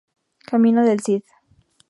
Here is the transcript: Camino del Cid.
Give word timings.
Camino 0.47 0.81
del 0.83 1.01
Cid. 1.01 1.21